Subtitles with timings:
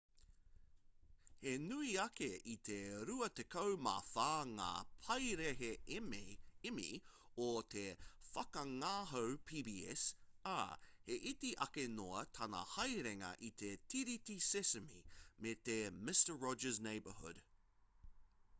[1.41, 2.77] he nui ake i te
[3.09, 4.69] ruatekau mā whā ngā
[5.07, 6.87] paraihe emmy
[7.47, 7.83] o te
[8.29, 10.05] whakangāhau pbs
[10.51, 10.55] ā
[11.11, 14.97] he iti ake noa tana haerenga i te tiriti sesame
[15.45, 15.77] me te
[16.09, 17.43] mister rogers' neighborhood